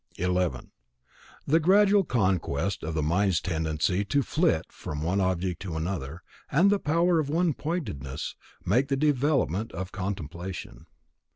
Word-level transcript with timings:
11. 0.17 0.71
The 1.45 1.59
gradual 1.59 2.03
conquest 2.03 2.81
of 2.81 2.95
the 2.95 3.03
mind's 3.03 3.39
tendency 3.39 4.03
to 4.05 4.23
flit 4.23 4.65
from 4.71 5.03
one 5.03 5.21
object 5.21 5.61
to 5.61 5.75
another, 5.75 6.23
and 6.51 6.71
the 6.71 6.79
power 6.79 7.19
of 7.19 7.29
one 7.29 7.53
pointedness, 7.53 8.35
make 8.65 8.87
the 8.87 8.97
development 8.97 9.71
of 9.73 9.91
Contemplation. 9.91 10.87